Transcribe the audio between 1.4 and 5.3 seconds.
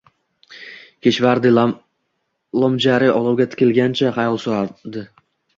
Lomjariya olovga tikilgancha xayol surardi.